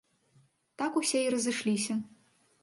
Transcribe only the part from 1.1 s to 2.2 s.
і разышліся.